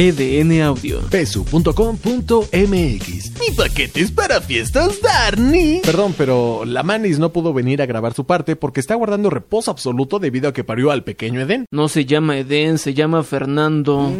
EDN 0.00 0.62
Audio. 0.62 1.00
Pesu.com.mx 1.10 2.52
Mi 2.52 3.56
paquete 3.56 4.00
es 4.00 4.12
para 4.12 4.40
fiestas 4.40 5.00
Darny. 5.02 5.80
Perdón, 5.84 6.14
pero 6.16 6.62
la 6.64 6.84
Manis 6.84 7.18
no 7.18 7.32
pudo 7.32 7.52
venir 7.52 7.82
a 7.82 7.86
grabar 7.86 8.14
su 8.14 8.24
parte 8.24 8.54
porque 8.54 8.78
está 8.78 8.94
guardando 8.94 9.28
reposo 9.28 9.72
absoluto 9.72 10.20
debido 10.20 10.48
a 10.48 10.52
que 10.52 10.62
parió 10.62 10.92
al 10.92 11.02
pequeño 11.02 11.40
Edén. 11.40 11.66
No 11.72 11.88
se 11.88 12.04
llama 12.04 12.38
Eden, 12.38 12.78
se 12.78 12.94
llama 12.94 13.24
Fernando. 13.24 14.12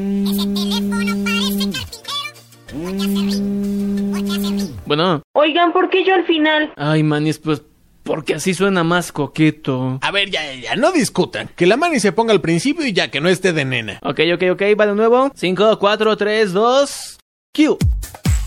Bueno, 4.87 5.23
Oigan, 5.33 5.73
¿por 5.73 5.91
qué 5.91 6.05
yo 6.05 6.15
al 6.15 6.25
final? 6.25 6.73
ay 6.77 7.03
manis, 7.03 7.39
pues 7.39 7.63
porque 8.09 8.35
así 8.35 8.55
suena 8.55 8.83
más 8.85 9.13
coqueto. 9.13 9.99
A 10.01 10.11
ver, 10.11 10.31
ya, 10.31 10.43
ya, 10.43 10.55
ya, 10.55 10.77
no 10.77 10.93
discutan. 10.93 11.51
Que 11.55 11.67
la 11.67 11.77
Manis 11.77 12.01
se 12.01 12.11
ponga 12.11 12.33
al 12.33 12.41
principio 12.41 12.87
y 12.87 12.95
ya 12.95 13.11
que 13.11 13.21
no 13.21 13.29
esté 13.29 13.53
de 13.53 13.67
nena. 13.67 14.01
Ok, 14.03 14.21
ok, 14.35 14.45
ok, 14.53 14.63
va 14.81 14.87
de 14.87 14.95
nuevo. 14.95 15.31
5, 15.35 15.79
4, 15.79 16.17
3, 16.17 16.53
2. 16.55 17.19
Q. 17.53 17.77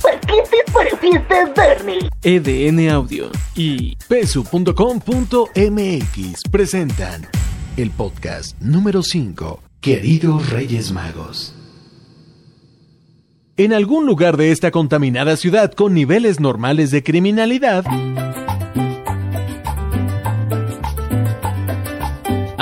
Paquete 0.01 0.57
para 0.73 0.97
fiestas 0.97 1.53
Darny. 1.53 1.99
EDN 2.23 2.89
Audio. 2.89 3.29
Y 3.55 3.95
Pesu.com.mx 4.07 4.73
presentan 6.49 7.27
el 7.77 7.91
podcast 7.91 8.59
número 8.59 9.03
5, 9.03 9.61
Queridos 9.79 10.49
Reyes 10.49 10.91
Magos. 10.91 11.53
En 13.57 13.73
algún 13.73 14.07
lugar 14.07 14.37
de 14.37 14.51
esta 14.51 14.71
contaminada 14.71 15.37
ciudad 15.37 15.71
con 15.73 15.93
niveles 15.93 16.39
normales 16.39 16.89
de 16.89 17.03
criminalidad, 17.03 17.85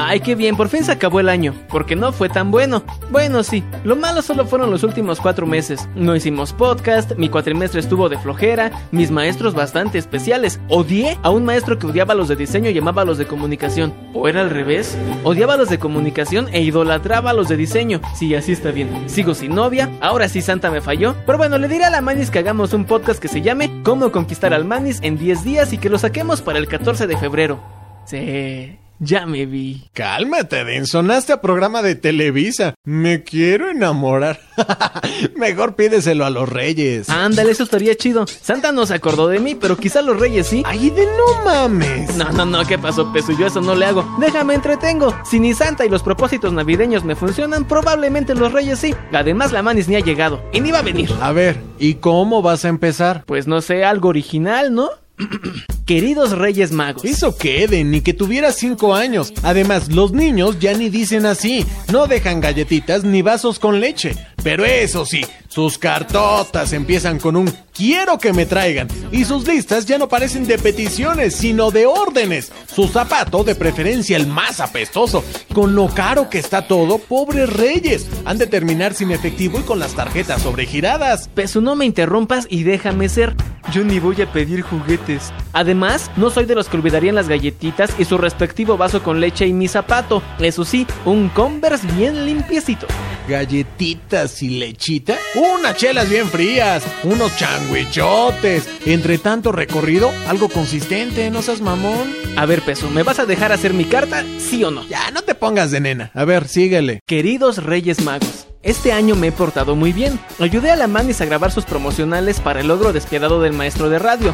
Ay, 0.10 0.22
qué 0.22 0.34
bien, 0.34 0.58
por 0.58 0.70
fin 0.70 0.84
se 0.84 0.92
acabó 0.92 1.20
el 1.20 1.30
año, 1.30 1.54
porque 1.70 1.96
no 1.96 2.12
fue 2.12 2.30
tan 2.30 2.50
bueno. 2.50 2.82
Bueno, 3.12 3.44
sí, 3.44 3.64
lo 3.84 3.96
malo 3.96 4.24
solo 4.24 4.48
fueron 4.48 4.72
los 4.72 4.82
últimos 4.82 5.22
cuatro 5.22 5.46
meses. 5.46 5.88
No 5.94 6.16
hicimos 6.16 6.52
podcast, 6.52 7.12
mi 7.16 7.30
cuatrimestre 7.30 7.80
estuvo 7.80 8.10
de 8.10 8.18
flojera, 8.18 8.72
mis 8.92 9.12
maestros 9.12 9.54
bastante 9.54 10.00
especiales. 10.00 10.60
Odié 10.68 11.20
a 11.22 11.30
un 11.30 11.46
maestro 11.46 11.78
que 11.78 11.86
odiaba 11.86 12.14
a 12.14 12.16
los 12.16 12.28
de 12.28 12.38
diseño 12.38 12.72
y 12.72 12.74
llamaba 12.74 13.04
a 13.04 13.06
los 13.06 13.20
de 13.20 13.28
comunicación. 13.28 13.94
¿O 14.16 14.28
era 14.28 14.42
al 14.42 14.50
revés? 14.50 14.98
Odiaba 15.24 15.54
a 15.54 15.58
los 15.58 15.70
de 15.70 15.78
comunicación 15.78 16.48
e 16.54 16.64
idolatraba 16.64 17.30
a 17.30 17.34
los 17.34 17.48
de 17.48 17.58
diseño. 17.58 18.02
Sí, 18.16 18.34
así 18.34 18.54
está 18.54 18.72
bien. 18.72 18.90
Sigo 19.08 19.36
sin 19.36 19.54
novia, 19.54 19.92
ahora 20.02 20.28
sí 20.28 20.42
Santa 20.42 20.72
me 20.72 20.82
falló. 20.82 21.14
Pero 21.28 21.38
bueno, 21.38 21.60
le 21.60 21.68
diré 21.68 21.86
a 21.86 21.92
la 21.92 22.02
Manis 22.02 22.32
que 22.32 22.40
hagamos 22.40 22.74
un 22.74 22.86
podcast 22.86 23.22
que 23.22 23.28
se 23.28 23.44
llame 23.44 23.84
Cómo 23.84 24.12
conquistar 24.12 24.56
al 24.56 24.66
Manis 24.66 25.02
en 25.04 25.20
10 25.20 25.44
días 25.44 25.72
y 25.72 25.78
que 25.78 25.92
lo 25.92 26.00
saquemos 26.00 26.42
para 26.42 26.58
el 26.58 26.68
14 26.68 27.06
de 27.06 27.16
febrero. 27.16 27.60
Sí, 28.06 28.80
ya 29.00 29.26
me 29.26 29.46
vi. 29.46 29.90
Cálmate, 29.94 30.64
Den, 30.66 30.86
sonaste 30.86 31.34
a 31.34 31.42
programa 31.42 31.82
de 31.82 31.96
Televisa. 31.96 32.76
Me 32.84 33.24
quiero 33.24 33.70
enamorar. 33.70 34.40
Mejor 35.36 35.76
pídeselo 35.76 36.26
a 36.26 36.30
los 36.30 36.50
reyes. 36.50 37.10
Ándale, 37.10 37.52
eso 37.52 37.64
estaría 37.64 37.96
chido. 37.96 38.28
Santa 38.28 38.72
no 38.72 38.86
se 38.86 38.94
acordó 38.94 39.28
de 39.28 39.40
mí, 39.40 39.56
pero 39.56 39.78
quizá 39.78 40.02
los 40.02 40.20
reyes 40.20 40.48
sí. 40.48 40.64
Ay, 40.66 40.90
de 40.90 41.06
no 41.06 41.44
mames. 41.46 42.16
No, 42.16 42.32
no, 42.32 42.46
no, 42.46 42.66
¿qué 42.66 42.78
pasó, 42.78 43.12
peso? 43.14 43.32
Yo 43.32 43.48
eso 43.48 43.62
no 43.62 43.76
le 43.76 43.86
hago. 43.86 44.06
Déjame 44.20 44.56
entretengo. 44.56 45.16
Si 45.24 45.40
ni 45.40 45.54
Santa 45.54 45.86
y 45.86 45.90
los 45.90 46.04
propósitos 46.04 46.52
navideños 46.52 47.04
me 47.04 47.16
funcionan, 47.16 47.68
probablemente 47.68 48.36
los 48.36 48.52
reyes 48.52 48.80
sí. 48.80 48.94
Además, 49.14 49.52
la 49.52 49.64
manis 49.64 49.88
ni 49.88 49.96
ha 49.96 50.02
llegado. 50.02 50.44
Y 50.52 50.60
ni 50.60 50.72
va 50.72 50.80
a 50.80 50.84
venir. 50.84 51.10
A 51.22 51.32
ver, 51.32 51.62
¿y 51.80 51.96
cómo 51.96 52.42
vas 52.42 52.66
a 52.66 52.70
empezar? 52.70 53.24
Pues 53.26 53.48
no 53.48 53.62
sé, 53.62 53.86
algo 53.86 54.10
original, 54.10 54.74
¿no? 54.74 54.90
Queridos 55.90 56.38
Reyes 56.38 56.72
Magos. 56.72 57.04
Eso 57.04 57.36
que 57.36 57.64
Eden, 57.64 57.90
ni 57.90 58.02
que 58.02 58.14
tuviera 58.14 58.52
cinco 58.52 58.94
años. 58.94 59.34
Además, 59.42 59.92
los 59.92 60.12
niños 60.12 60.60
ya 60.60 60.76
ni 60.76 60.88
dicen 60.88 61.26
así. 61.26 61.66
No 61.92 62.06
dejan 62.06 62.42
galletitas 62.42 63.04
ni 63.04 63.24
vasos 63.24 63.58
con 63.58 63.80
leche. 63.80 64.16
Pero 64.44 64.66
eso 64.66 65.04
sí, 65.04 65.26
sus 65.48 65.80
cartotas 65.80 66.74
empiezan 66.74 67.18
con 67.18 67.36
un 67.36 67.52
quiero 67.74 68.20
que 68.20 68.34
me 68.34 68.46
traigan. 68.46 68.88
Y 69.12 69.26
sus 69.26 69.48
listas 69.48 69.86
ya 69.86 69.98
no 69.98 70.08
parecen 70.08 70.46
de 70.46 70.60
peticiones, 70.60 71.36
sino 71.36 71.72
de 71.72 71.88
órdenes. 71.88 72.52
Su 72.74 72.88
zapato, 72.88 73.44
de 73.44 73.56
preferencia 73.56 74.16
el 74.16 74.28
más 74.28 74.60
apestoso. 74.60 75.24
Con 75.54 75.74
lo 75.76 75.88
caro 75.88 76.30
que 76.30 76.38
está 76.38 76.68
todo, 76.68 77.00
pobres 77.00 77.52
reyes. 77.52 78.06
Han 78.26 78.38
de 78.38 78.48
terminar 78.48 78.94
sin 78.94 79.12
efectivo 79.12 79.60
y 79.60 79.64
con 79.64 79.80
las 79.80 79.96
tarjetas 79.96 80.44
sobregiradas. 80.44 81.30
Peso, 81.30 81.62
no 81.62 81.76
me 81.76 81.86
interrumpas 81.86 82.46
y 82.50 82.64
déjame 82.64 83.10
ser. 83.10 83.36
Yo 83.74 83.84
ni 83.84 84.00
voy 84.00 84.22
a 84.22 84.32
pedir 84.32 84.62
juguetes. 84.62 85.32
Además, 85.60 86.10
no 86.16 86.30
soy 86.30 86.46
de 86.46 86.56
los 86.56 86.70
que 86.70 86.78
olvidarían 86.78 87.16
las 87.16 87.28
galletitas 87.28 87.94
y 88.00 88.06
su 88.06 88.18
respectivo 88.18 88.78
vaso 88.78 89.04
con 89.04 89.20
leche 89.20 89.46
y 89.46 89.52
mi 89.52 89.68
zapato. 89.68 90.24
Eso 90.40 90.64
sí, 90.64 90.88
un 91.04 91.28
Converse 91.28 91.86
bien 91.98 92.26
limpiecito. 92.26 92.88
Galletitas 93.28 94.42
y 94.42 94.52
lechita. 94.58 95.18
Unas 95.36 95.76
chelas 95.76 96.10
bien 96.10 96.30
frías. 96.30 96.82
Unos 97.04 97.36
changuichotes. 97.36 98.70
Entre 98.86 99.18
tanto 99.18 99.52
recorrido, 99.52 100.10
algo 100.30 100.48
consistente, 100.48 101.30
no 101.30 101.42
seas 101.42 101.60
mamón. 101.60 102.10
A 102.38 102.46
ver, 102.46 102.62
Peso, 102.62 102.90
¿me 102.90 103.04
vas 103.04 103.20
a 103.20 103.26
dejar 103.26 103.52
hacer 103.52 103.74
mi 103.74 103.84
carta? 103.84 104.24
¿Sí 104.38 104.64
o 104.64 104.72
no? 104.72 104.88
Ya, 104.88 105.12
no 105.12 105.24
te 105.24 105.36
pongas 105.36 105.72
de 105.72 105.82
nena. 105.82 106.10
A 106.14 106.24
ver, 106.24 106.48
síguele. 106.48 107.02
Queridos 107.06 107.62
Reyes 107.62 108.02
Magos, 108.06 108.48
este 108.64 108.94
año 108.94 109.18
me 109.18 109.28
he 109.28 109.32
portado 109.34 109.76
muy 109.76 109.92
bien. 109.92 110.18
Ayudé 110.40 110.72
a 110.72 110.78
la 110.78 110.88
Manis 110.88 111.20
a 111.20 111.26
grabar 111.26 111.52
sus 111.52 111.66
promocionales 111.66 112.40
para 112.40 112.62
el 112.62 112.70
logro 112.70 112.94
despiadado 112.94 113.42
del 113.42 113.52
maestro 113.52 113.90
de 113.90 114.00
radio. 114.00 114.34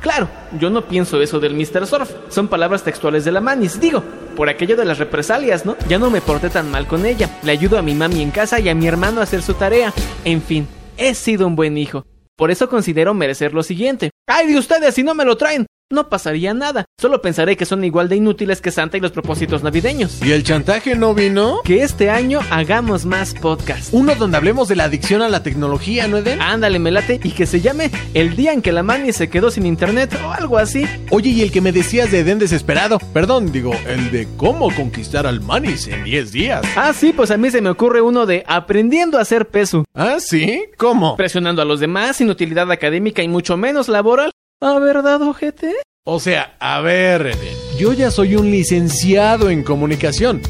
Claro, 0.00 0.28
yo 0.58 0.70
no 0.70 0.86
pienso 0.86 1.20
eso 1.20 1.40
del 1.40 1.54
Mr. 1.54 1.86
Surf. 1.86 2.10
Son 2.28 2.48
palabras 2.48 2.82
textuales 2.82 3.24
de 3.24 3.32
la 3.32 3.40
Manis. 3.40 3.80
Digo, 3.80 4.02
por 4.34 4.48
aquello 4.48 4.76
de 4.76 4.86
las 4.86 4.98
represalias, 4.98 5.66
¿no? 5.66 5.76
Ya 5.88 5.98
no 5.98 6.10
me 6.10 6.22
porté 6.22 6.48
tan 6.48 6.70
mal 6.70 6.86
con 6.86 7.04
ella. 7.04 7.28
Le 7.42 7.52
ayudo 7.52 7.78
a 7.78 7.82
mi 7.82 7.94
mami 7.94 8.22
en 8.22 8.30
casa 8.30 8.58
y 8.60 8.68
a 8.68 8.74
mi 8.74 8.86
hermano 8.86 9.20
a 9.20 9.24
hacer 9.24 9.42
su 9.42 9.54
tarea. 9.54 9.92
En 10.24 10.40
fin, 10.40 10.66
he 10.96 11.14
sido 11.14 11.46
un 11.46 11.54
buen 11.54 11.76
hijo. 11.76 12.06
Por 12.36 12.50
eso 12.50 12.70
considero 12.70 13.12
merecer 13.12 13.52
lo 13.52 13.62
siguiente. 13.62 14.10
¡Ay 14.26 14.46
de 14.46 14.58
ustedes 14.58 14.94
si 14.94 15.02
no 15.02 15.14
me 15.14 15.26
lo 15.26 15.36
traen! 15.36 15.66
No 15.92 16.08
pasaría 16.08 16.54
nada. 16.54 16.84
Solo 17.00 17.20
pensaré 17.20 17.56
que 17.56 17.64
son 17.64 17.82
igual 17.82 18.08
de 18.08 18.14
inútiles 18.14 18.60
que 18.60 18.70
Santa 18.70 18.96
y 18.96 19.00
los 19.00 19.10
propósitos 19.10 19.64
navideños. 19.64 20.22
¿Y 20.24 20.30
el 20.30 20.44
chantaje 20.44 20.94
no 20.94 21.14
vino? 21.14 21.62
Que 21.64 21.82
este 21.82 22.10
año 22.10 22.38
hagamos 22.52 23.06
más 23.06 23.34
podcasts. 23.34 23.88
Uno 23.90 24.14
donde 24.14 24.36
hablemos 24.36 24.68
de 24.68 24.76
la 24.76 24.84
adicción 24.84 25.20
a 25.20 25.28
la 25.28 25.42
tecnología, 25.42 26.06
¿no, 26.06 26.18
Eden? 26.18 26.40
Ándale, 26.40 26.78
me 26.78 26.92
late. 26.92 27.18
Y 27.24 27.32
que 27.32 27.44
se 27.44 27.60
llame 27.60 27.90
El 28.14 28.36
día 28.36 28.52
en 28.52 28.62
que 28.62 28.70
la 28.70 28.84
Mani 28.84 29.12
se 29.12 29.28
quedó 29.28 29.50
sin 29.50 29.66
internet 29.66 30.16
o 30.24 30.30
algo 30.30 30.58
así. 30.58 30.86
Oye, 31.10 31.30
y 31.30 31.42
el 31.42 31.50
que 31.50 31.60
me 31.60 31.72
decías 31.72 32.12
de 32.12 32.20
Eden 32.20 32.38
desesperado. 32.38 33.00
Perdón, 33.12 33.50
digo, 33.50 33.72
el 33.88 34.12
de 34.12 34.28
cómo 34.36 34.72
conquistar 34.72 35.26
al 35.26 35.40
Manis 35.40 35.88
en 35.88 36.04
10 36.04 36.30
días. 36.30 36.62
Ah, 36.76 36.92
sí, 36.94 37.12
pues 37.12 37.32
a 37.32 37.36
mí 37.36 37.50
se 37.50 37.60
me 37.60 37.68
ocurre 37.68 38.00
uno 38.00 38.26
de 38.26 38.44
Aprendiendo 38.46 39.18
a 39.18 39.22
hacer 39.22 39.48
peso. 39.48 39.84
¿Ah, 39.92 40.18
sí? 40.20 40.66
¿Cómo? 40.76 41.16
Presionando 41.16 41.62
a 41.62 41.64
los 41.64 41.80
demás, 41.80 42.18
sin 42.18 42.30
utilidad 42.30 42.70
académica 42.70 43.24
y 43.24 43.28
mucho 43.28 43.56
menos 43.56 43.88
laboral. 43.88 44.30
¿Ah, 44.62 44.78
verdad, 44.78 45.22
ojete? 45.22 45.74
O 46.04 46.20
sea, 46.20 46.54
a 46.60 46.82
ver, 46.82 47.34
yo 47.78 47.94
ya 47.94 48.10
soy 48.10 48.36
un 48.36 48.50
licenciado 48.50 49.48
en 49.48 49.62
comunicación. 49.62 50.42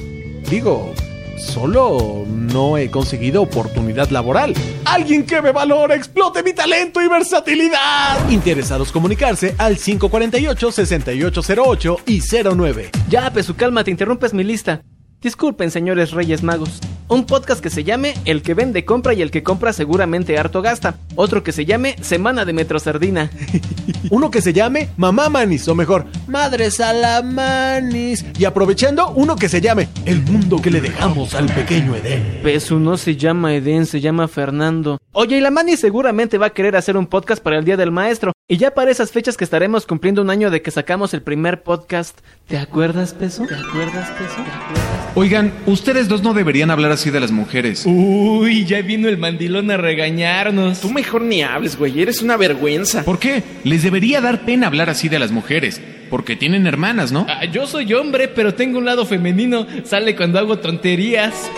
Digo, 0.50 0.93
solo 1.38 2.25
no 2.26 2.76
he 2.76 2.91
conseguido 2.91 3.43
oportunidad 3.43 4.10
laboral. 4.10 4.53
Alguien 4.84 5.25
que 5.25 5.41
me 5.41 5.53
valore, 5.53 5.94
explote 5.94 6.43
mi 6.43 6.53
talento 6.53 7.00
y 7.00 7.06
versatilidad. 7.06 8.28
Interesados 8.28 8.91
comunicarse 8.91 9.54
al 9.59 9.76
548-6808 9.76 11.99
y 12.06 12.20
09. 12.20 12.91
Ya, 13.09 13.32
Pesu, 13.32 13.54
calma, 13.54 13.84
te 13.84 13.93
interrumpes 13.93 14.34
mi 14.34 14.43
lista. 14.43 14.82
Disculpen, 15.20 15.70
señores 15.70 16.10
Reyes 16.10 16.43
Magos. 16.43 16.81
Un 17.10 17.26
podcast 17.26 17.60
que 17.60 17.71
se 17.71 17.82
llame 17.82 18.15
El 18.25 18.41
que 18.41 18.54
vende 18.54 18.84
compra 18.84 19.15
y 19.15 19.21
el 19.21 19.32
que 19.32 19.43
compra 19.43 19.72
seguramente 19.72 20.38
harto 20.38 20.62
gasta. 20.62 20.94
Otro 21.16 21.43
que 21.43 21.50
se 21.50 21.65
llame 21.65 21.97
Semana 22.00 22.44
de 22.44 22.53
Metro 22.53 22.78
Sardina. 22.78 23.32
Uno 24.10 24.31
que 24.31 24.41
se 24.41 24.53
llame 24.53 24.91
Mamá 24.97 25.28
Manis, 25.28 25.66
o 25.66 25.75
mejor, 25.75 26.06
Madre 26.28 26.70
Salamanis. 26.70 28.25
Y 28.38 28.44
aprovechando, 28.44 29.10
uno 29.10 29.34
que 29.34 29.49
se 29.49 29.60
llame 29.60 29.88
El 30.04 30.22
mundo 30.22 30.62
que 30.62 30.70
le 30.70 30.81
dejamos 30.81 31.34
al 31.34 31.47
pequeño 31.47 31.97
Edén. 31.97 32.38
Pesu 32.44 32.78
no 32.78 32.97
se 32.97 33.16
llama 33.16 33.54
Eden, 33.54 33.87
se 33.87 34.00
llama 34.00 34.28
Fernando. 34.28 34.99
Oye, 35.11 35.38
y 35.38 35.40
la 35.40 35.50
Mani 35.50 35.76
seguramente 35.76 36.38
va 36.38 36.46
a 36.46 36.50
querer 36.50 36.76
hacer 36.76 36.96
un 36.96 37.08
podcast 37.08 37.43
para 37.43 37.58
el 37.58 37.64
Día 37.64 37.76
del 37.76 37.90
Maestro. 37.90 38.32
Y 38.50 38.56
ya 38.56 38.73
para 38.73 38.91
esas 38.91 39.12
fechas 39.12 39.37
que 39.37 39.44
estaremos 39.44 39.87
cumpliendo 39.87 40.23
un 40.23 40.29
año 40.29 40.50
de 40.50 40.61
que 40.61 40.73
sacamos 40.73 41.14
el 41.14 41.23
primer 41.23 41.62
podcast. 41.62 42.19
¿Te 42.49 42.58
acuerdas, 42.58 43.14
Peso? 43.14 43.47
¿Te 43.47 43.55
acuerdas, 43.55 44.11
Peso? 44.11 44.43
¿Te 44.43 44.50
acuerdas? 44.50 45.12
Oigan, 45.14 45.52
ustedes 45.67 46.08
dos 46.08 46.25
no 46.25 46.35
deberían 46.35 46.69
hablar 46.73 46.91
así 46.91 47.11
de 47.11 47.20
las 47.20 47.31
mujeres. 47.31 47.85
Uy, 47.87 48.64
ya 48.64 48.82
vino 48.82 49.08
el 49.08 49.19
mandilón 49.19 49.70
a 49.70 49.76
regañarnos. 49.76 50.81
Tú 50.81 50.91
mejor 50.91 51.23
ni 51.23 51.43
hables, 51.43 51.79
güey, 51.79 52.02
eres 52.02 52.23
una 52.23 52.37
vergüenza. 52.37 53.05
¿Por 53.05 53.20
qué? 53.20 53.44
Les 53.62 53.85
debería 53.85 54.20
dar 54.20 54.44
pena 54.44 54.67
hablar 54.67 54.91
así 54.91 55.08
de 55.08 55.20
las 55.20 55.31
mujeres. 55.31 55.81
Porque 56.11 56.35
tienen 56.35 56.67
hermanas, 56.67 57.12
¿no? 57.12 57.26
Ah, 57.29 57.44
yo 57.44 57.69
soy 57.69 57.94
hombre, 57.94 58.26
pero 58.26 58.55
tengo 58.55 58.79
un 58.79 58.85
lado 58.85 59.06
femenino. 59.06 59.64
Sale 59.85 60.17
cuando 60.17 60.41
hago 60.41 60.58
tonterías. 60.58 61.49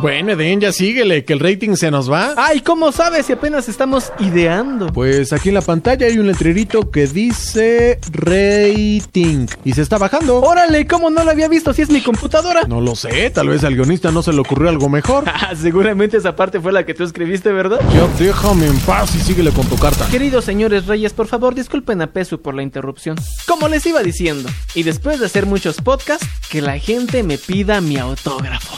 Bueno, 0.00 0.32
Eden, 0.32 0.60
ya 0.60 0.72
síguele, 0.72 1.26
que 1.26 1.34
el 1.34 1.40
rating 1.40 1.74
se 1.76 1.90
nos 1.90 2.10
va. 2.10 2.32
Ay, 2.38 2.62
¿cómo 2.62 2.90
sabes 2.90 3.26
si 3.26 3.34
apenas 3.34 3.68
estamos 3.68 4.14
ideando? 4.18 4.86
Pues 4.86 5.30
aquí 5.34 5.50
en 5.50 5.54
la 5.56 5.60
pantalla 5.60 6.06
hay 6.06 6.18
un 6.18 6.26
letrerito 6.26 6.90
que 6.90 7.06
dice 7.06 7.98
rating 8.10 9.46
y 9.62 9.72
se 9.74 9.82
está 9.82 9.98
bajando. 9.98 10.40
Órale, 10.40 10.86
¿cómo 10.86 11.10
no 11.10 11.22
lo 11.22 11.30
había 11.30 11.48
visto 11.48 11.74
si 11.74 11.82
es 11.82 11.90
mi 11.90 12.00
computadora? 12.00 12.62
No 12.66 12.80
lo 12.80 12.96
sé, 12.96 13.28
tal 13.28 13.48
vez 13.48 13.62
al 13.62 13.74
guionista 13.74 14.10
no 14.10 14.22
se 14.22 14.32
le 14.32 14.40
ocurrió 14.40 14.70
algo 14.70 14.88
mejor. 14.88 15.24
Ah, 15.42 15.54
seguramente 15.56 16.18
esa 16.18 16.36
parte 16.36 16.60
fue 16.60 16.70
la 16.70 16.84
que 16.84 16.92
tú 16.92 17.02
escribiste, 17.02 17.50
¿verdad? 17.50 17.80
Ya 17.94 18.06
déjame 18.22 18.66
en 18.66 18.78
paz 18.80 19.14
y 19.14 19.20
síguele 19.20 19.52
con 19.52 19.66
tu 19.66 19.76
carta. 19.76 20.06
Queridos 20.10 20.44
señores 20.44 20.86
reyes, 20.86 21.14
por 21.14 21.28
favor 21.28 21.54
disculpen 21.54 22.02
a 22.02 22.08
Pesu 22.08 22.42
por 22.42 22.54
la 22.54 22.62
interrupción. 22.62 23.16
Como 23.46 23.68
les 23.68 23.86
iba 23.86 24.02
diciendo, 24.02 24.50
y 24.74 24.82
después 24.82 25.18
de 25.18 25.26
hacer 25.26 25.46
muchos 25.46 25.76
podcasts, 25.80 26.26
que 26.50 26.60
la 26.60 26.78
gente 26.78 27.22
me 27.22 27.38
pida 27.38 27.80
mi 27.80 27.96
autógrafo. 27.96 28.76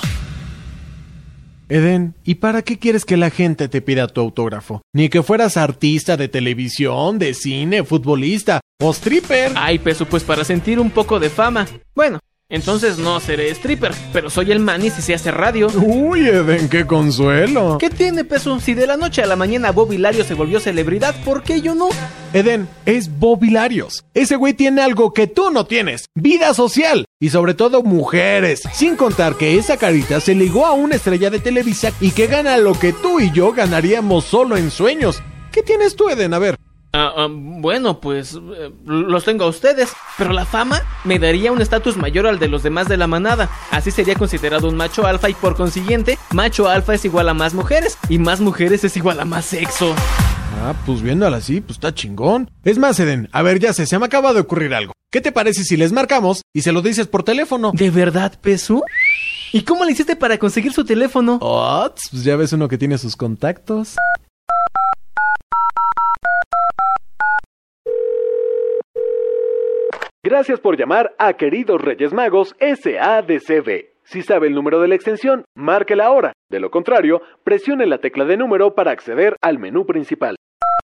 Eden, 1.73 2.15
¿y 2.23 2.35
para 2.35 2.61
qué 2.61 2.79
quieres 2.79 3.07
que 3.07 3.17
la 3.17 3.31
gente 3.31 3.67
te 3.67 3.81
pida 3.81 4.07
tu 4.07 4.21
autógrafo? 4.21 4.83
Ni 4.93 5.09
que 5.09 5.23
fueras 5.23 5.57
artista 5.57 6.19
de 6.19 6.29
televisión, 6.29 7.19
de 7.19 7.33
cine, 7.33 7.83
futbolista 7.83 8.61
o 8.83 8.93
stripper. 8.93 9.53
Ay, 9.55 9.79
Pesu, 9.79 10.05
pues 10.05 10.23
para 10.23 10.45
sentir 10.45 10.79
un 10.79 10.91
poco 10.91 11.19
de 11.19 11.31
fama. 11.31 11.67
Bueno, 11.95 12.19
entonces 12.53 12.99
no 12.99 13.19
seré 13.19 13.49
stripper, 13.51 13.93
pero 14.13 14.29
soy 14.29 14.53
el 14.53 14.61
manis 14.61 14.99
y 14.99 15.03
se 15.03 15.15
hace 15.15 15.31
radio. 15.31 15.69
Uy, 15.75 16.29
Eden, 16.29 16.69
qué 16.69 16.87
consuelo. 16.87 17.79
¿Qué 17.79 17.89
tiene, 17.89 18.25
Pesu? 18.25 18.61
Si 18.61 18.75
de 18.75 18.87
la 18.87 18.99
noche 18.99 19.23
a 19.23 19.27
la 19.27 19.37
mañana 19.37 19.73
Bob 19.73 19.91
se 20.27 20.35
volvió 20.35 20.61
celebridad, 20.61 21.15
¿por 21.25 21.43
qué 21.43 21.63
yo 21.63 21.75
no? 21.75 21.89
Eden, 22.35 22.69
es 22.85 23.19
Bob 23.19 23.43
Hilarios. 23.43 24.05
Ese 24.13 24.37
güey 24.37 24.53
tiene 24.53 24.83
algo 24.83 25.15
que 25.15 25.27
tú 25.27 25.51
no 25.51 25.65
tienes. 25.65 26.11
Vida 26.15 26.53
social. 26.53 27.07
Y 27.19 27.31
sobre 27.31 27.55
todo 27.55 27.83
mujeres. 27.83 28.63
Sin 28.75 28.97
contar 28.97 29.37
que 29.37 29.57
esa 29.57 29.79
carita 29.79 30.21
se 30.21 30.35
ligó 30.35 30.67
a 30.67 30.73
una 30.73 30.97
estrella 30.97 31.31
de 31.31 31.41
Televisa 31.41 31.91
y 32.01 32.11
que 32.11 32.27
gana 32.27 32.59
lo 32.59 32.79
que 32.79 32.93
tú 32.93 33.19
y 33.19 33.31
yo 33.33 33.53
ganaríamos 33.53 34.27
solo 34.27 34.59
en 34.59 34.71
sueños. 34.71 35.23
¿Qué 35.53 35.63
tienes 35.63 35.97
tú, 35.97 36.11
Eden? 36.11 36.35
A 36.35 36.39
ver. 36.39 36.57
Ah, 36.95 37.11
ah, 37.17 37.29
bueno, 37.31 38.01
pues 38.01 38.35
eh, 38.35 38.71
los 38.85 39.25
tengo 39.25 39.45
a 39.45 39.49
ustedes, 39.49 39.95
pero 40.19 40.35
la 40.35 40.45
fama 40.45 40.83
me 41.05 41.19
daría 41.19 41.51
un 41.51 41.63
estatus 41.63 41.97
mayor 41.97 42.27
al 42.27 42.39
de 42.39 42.49
los 42.49 42.63
demás 42.63 42.87
de 42.87 42.99
la 42.99 43.07
manada. 43.07 43.49
Así 43.71 43.91
sería 43.91 44.15
considerado 44.15 44.69
un 44.69 44.77
macho 44.77 45.07
alfa 45.07 45.31
y 45.31 45.35
por 45.35 45.57
consiguiente, 45.57 46.19
macho 46.33 46.69
alfa 46.69 46.93
es 46.95 47.07
igual 47.07 47.31
a 47.31 47.35
más 47.35 47.55
mujeres 47.55 47.97
y 48.11 48.19
más 48.19 48.41
mujeres 48.41 48.85
es 48.85 48.95
igual 48.99 49.21
a 49.21 49.25
más 49.25 49.47
sexo. 49.47 49.95
Ah, 50.61 50.75
pues 50.85 51.01
viéndola 51.01 51.39
así, 51.39 51.63
pues 51.63 51.79
está 51.79 51.95
chingón. 51.95 52.51
Es 52.63 52.77
más, 52.77 53.01
Eden, 53.01 53.31
a 53.33 53.41
ver, 53.41 53.59
ya 53.59 53.73
sé, 53.73 53.87
se 53.87 53.99
me 53.99 54.05
acaba 54.05 54.35
de 54.35 54.41
ocurrir 54.41 54.75
algo. 54.75 54.93
¿Qué 55.11 55.23
te 55.23 55.33
parece 55.33 55.65
si 55.65 55.79
les 55.79 55.93
marcamos 55.93 56.43
y 56.53 56.61
se 56.61 56.73
lo 56.73 56.83
dices 56.83 57.07
por 57.07 57.23
teléfono? 57.23 57.73
¿De 57.73 57.91
verdad, 57.91 58.39
Pesu? 58.39 58.83
¿Y 59.55 59.63
cómo 59.63 59.85
le 59.85 59.93
hiciste 59.93 60.17
para 60.17 60.39
conseguir 60.39 60.73
su 60.73 60.85
teléfono? 60.85 61.39
Oh, 61.41 61.91
pues 62.11 62.23
ya 62.23 62.37
ves 62.37 62.53
uno 62.53 62.69
que 62.69 62.79
tiene 62.79 62.97
sus 62.99 63.17
contactos. 63.17 63.97
Gracias 70.25 70.61
por 70.61 70.79
llamar 70.79 71.15
a 71.19 71.35
Queridos 71.35 71.83
Reyes 71.83 72.13
Magos 72.13 72.55
SADCB. 72.61 73.93
Si 74.05 74.23
sabe 74.23 74.47
el 74.47 74.55
número 74.55 74.81
de 74.81 74.89
la 74.89 74.95
extensión, 74.95 75.45
márquela 75.57 76.07
ahora. 76.07 76.33
De 76.49 76.61
lo 76.61 76.71
contrario, 76.71 77.23
presione 77.45 77.87
la 77.87 77.99
tecla 77.99 78.25
de 78.25 78.37
número 78.37 78.75
para 78.75 78.93
acceder 78.93 79.37
al 79.43 79.59
menú 79.59 79.85
principal. 79.85 80.37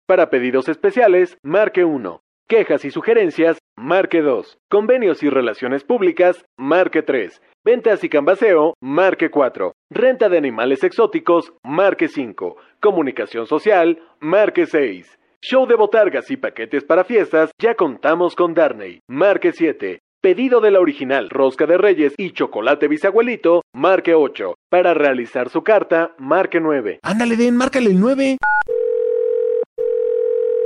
Para 0.08 0.30
pedidos 0.30 0.70
especiales, 0.70 1.38
marque 1.44 1.84
1. 1.84 2.22
Quejas 2.48 2.86
y 2.86 2.92
sugerencias, 2.92 3.58
marque 3.76 4.22
2. 4.22 4.60
Convenios 4.70 5.24
y 5.24 5.30
relaciones 5.30 5.84
públicas, 5.84 6.46
marque 6.58 7.02
3. 7.02 7.42
Ventas 7.66 8.04
y 8.04 8.10
cambaseo, 8.10 8.76
marque 8.82 9.32
4. 9.32 9.74
Renta 9.90 10.30
de 10.30 10.38
animales 10.38 10.84
exóticos, 10.84 11.54
marque 11.64 12.08
5. 12.08 12.56
Comunicación 12.80 13.48
social, 13.48 14.00
marque 14.20 14.68
6. 14.68 15.20
Show 15.46 15.68
de 15.68 15.76
botargas 15.76 16.32
y 16.32 16.38
paquetes 16.38 16.86
para 16.86 17.04
fiestas, 17.04 17.52
ya 17.62 17.76
contamos 17.76 18.34
con 18.34 18.54
Darney. 18.54 19.02
Marque 19.10 19.52
7. 19.52 20.00
Pedido 20.22 20.62
de 20.62 20.72
la 20.72 20.80
original 20.80 21.30
Rosca 21.30 21.66
de 21.66 21.78
Reyes 21.78 22.14
y 22.18 22.32
Chocolate 22.32 22.88
Bisabuelito, 22.88 23.64
marque 23.74 24.14
8. 24.14 24.56
Para 24.70 24.94
realizar 24.94 25.50
su 25.50 25.62
carta, 25.62 26.16
marque 26.18 26.62
9. 26.62 27.00
Ándale, 27.04 27.36
Den, 27.36 27.58
márcale 27.58 27.90
el 27.90 28.00
9. 28.00 28.38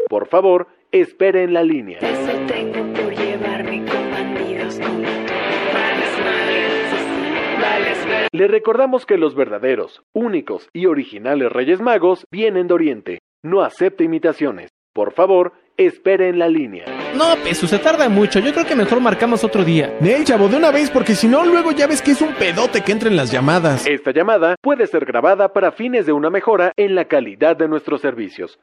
Por 0.07 0.27
favor, 0.27 0.67
espere 0.91 1.41
en 1.41 1.53
la 1.53 1.63
línea. 1.63 1.97
Eso 1.97 2.33
tengo 2.45 2.93
por 2.93 3.15
llevarme 3.15 3.83
con 3.83 4.11
bandidos 4.11 4.79
como 4.79 4.99
tú. 5.01 5.33
Vales 5.73 6.19
madre, 6.23 6.67
sí, 6.91 6.97
sí, 6.97 7.59
vales 7.59 8.05
madre. 8.05 8.27
Le 8.31 8.47
recordamos 8.47 9.07
que 9.07 9.17
los 9.17 9.33
verdaderos, 9.33 10.03
únicos 10.13 10.69
y 10.71 10.85
originales 10.85 11.51
Reyes 11.51 11.81
Magos 11.81 12.25
vienen 12.31 12.67
de 12.67 12.73
Oriente. 12.75 13.19
No 13.47 13.61
acepte 13.61 14.03
imitaciones. 14.03 14.71
Por 14.93 15.13
favor, 15.13 15.53
espere 15.77 16.27
en 16.27 16.37
la 16.37 16.49
línea. 16.49 16.83
No, 17.15 17.37
Pesu, 17.45 17.65
se 17.65 17.79
tarda 17.79 18.09
mucho. 18.09 18.39
Yo 18.39 18.51
creo 18.51 18.65
que 18.65 18.75
mejor 18.75 18.99
marcamos 18.99 19.41
otro 19.45 19.63
día. 19.63 19.95
Nel, 20.01 20.25
chavo, 20.25 20.49
de 20.49 20.57
una 20.57 20.69
vez, 20.69 20.91
porque 20.91 21.15
si 21.15 21.29
no, 21.29 21.45
luego 21.45 21.71
ya 21.71 21.87
ves 21.87 22.01
que 22.01 22.11
es 22.11 22.19
un 22.19 22.33
pedote 22.33 22.81
que 22.81 22.91
entren 22.91 23.15
las 23.15 23.31
llamadas. 23.31 23.87
Esta 23.87 24.11
llamada 24.11 24.57
puede 24.61 24.85
ser 24.85 25.05
grabada 25.05 25.53
para 25.53 25.71
fines 25.71 26.05
de 26.05 26.11
una 26.11 26.29
mejora 26.29 26.73
en 26.75 26.93
la 26.93 27.05
calidad 27.05 27.55
de 27.55 27.69
nuestros 27.69 28.01
servicios. 28.01 28.59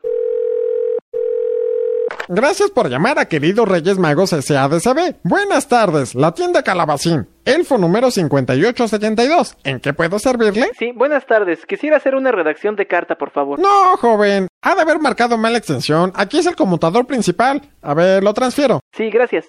Gracias 2.29 2.71
por 2.71 2.89
llamar 2.89 3.19
a 3.19 3.27
queridos 3.27 3.69
Reyes 3.69 3.99
Magos 3.99 4.31
SADCB. 4.31 5.17
Buenas 5.23 5.69
tardes, 5.69 6.15
la 6.15 6.33
tienda 6.33 6.63
Calabacín. 6.63 7.29
Elfo 7.45 7.77
número 7.77 8.11
5872. 8.11 9.57
¿En 9.65 9.81
qué 9.81 9.93
puedo 9.93 10.19
servirle? 10.19 10.71
Sí, 10.79 10.93
buenas 10.95 11.27
tardes. 11.27 11.67
Quisiera 11.67 11.99
hacer 11.99 12.15
una 12.15 12.33
redacción 12.33 12.77
de 12.77 12.87
carta, 12.87 13.17
por 13.17 13.31
favor. 13.31 13.59
No, 13.59 13.97
joven. 13.99 14.49
Ha 14.63 14.75
de 14.75 14.81
haber 14.81 14.99
marcado 14.99 15.37
mal 15.37 15.53
la 15.53 15.59
extensión. 15.59 16.13
Aquí 16.15 16.39
es 16.39 16.47
el 16.47 16.57
conmutador 16.57 17.07
principal. 17.07 17.61
A 17.83 17.93
ver, 17.93 18.25
lo 18.25 18.33
transfiero. 18.33 18.81
Sí, 18.97 19.11
gracias. 19.11 19.45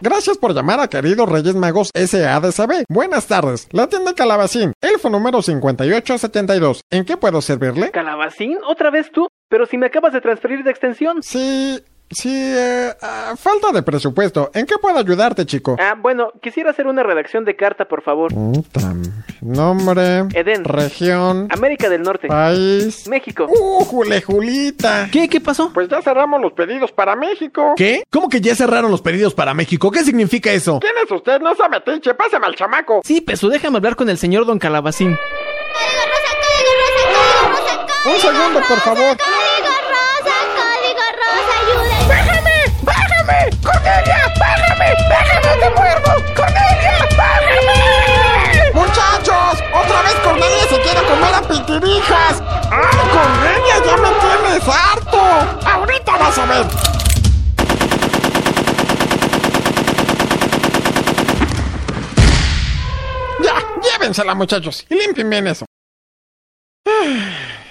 Gracias 0.00 0.38
por 0.38 0.54
llamar 0.54 0.78
a 0.78 0.88
queridos 0.88 1.28
Reyes 1.28 1.56
Magos 1.56 1.90
SADCB. 1.92 2.84
Buenas 2.88 3.26
tardes, 3.26 3.68
la 3.72 3.88
tienda 3.88 4.14
Calabacín. 4.14 4.72
Elfo 4.80 5.10
número 5.10 5.42
5872. 5.42 6.82
¿En 6.90 7.04
qué 7.04 7.16
puedo 7.16 7.40
servirle? 7.42 7.90
¿Calabacín? 7.90 8.58
¿Otra 8.68 8.90
vez 8.90 9.10
tú? 9.10 9.26
Pero 9.48 9.66
si 9.66 9.76
me 9.76 9.86
acabas 9.86 10.12
de 10.12 10.20
transferir 10.20 10.62
de 10.62 10.70
extensión. 10.70 11.22
Sí, 11.22 11.82
sí, 12.10 12.30
eh, 12.32 12.92
ah, 13.02 13.34
falta 13.36 13.72
de 13.72 13.82
presupuesto. 13.82 14.50
¿En 14.54 14.66
qué 14.66 14.76
puedo 14.80 14.98
ayudarte, 14.98 15.46
chico? 15.46 15.76
Ah, 15.78 15.94
bueno, 15.98 16.32
quisiera 16.42 16.70
hacer 16.70 16.86
una 16.86 17.02
redacción 17.02 17.44
de 17.44 17.56
carta, 17.56 17.86
por 17.86 18.02
favor. 18.02 18.32
Puta, 18.32 18.94
Nombre. 19.40 20.26
Edén. 20.34 20.64
Región. 20.64 21.48
América 21.50 21.88
del 21.88 22.02
Norte. 22.02 22.28
País. 22.28 23.06
México. 23.08 23.46
¡Uh, 23.48 23.84
jule, 23.84 24.20
Julita! 24.22 25.08
¿Qué? 25.10 25.28
¿Qué 25.28 25.40
pasó? 25.40 25.70
Pues 25.72 25.88
ya 25.88 26.02
cerramos 26.02 26.40
los 26.40 26.52
pedidos 26.52 26.92
para 26.92 27.14
México. 27.16 27.74
¿Qué? 27.76 28.02
¿Cómo 28.10 28.28
que 28.28 28.40
ya 28.40 28.54
cerraron 28.54 28.90
los 28.90 29.02
pedidos 29.02 29.34
para 29.34 29.54
México? 29.54 29.90
¿Qué 29.90 30.04
significa 30.04 30.50
eso? 30.52 30.80
¿Quién 30.80 30.94
es 31.04 31.10
usted? 31.10 31.40
No 31.40 31.54
se 31.54 31.68
metiche, 31.68 32.14
pásame 32.14 32.46
al 32.46 32.54
chamaco. 32.54 33.00
Sí, 33.04 33.20
Pesu, 33.20 33.48
déjame 33.48 33.78
hablar 33.78 33.96
con 33.96 34.08
el 34.08 34.18
señor 34.18 34.46
Don 34.46 34.58
Calabacín. 34.58 35.16
Un 38.06 38.20
segundo, 38.20 38.60
por 38.66 38.78
favor. 38.78 39.16
Muchachos, 64.34 64.86
y 64.88 64.94
limpien 64.94 65.30
bien 65.30 65.46
eso. 65.46 65.67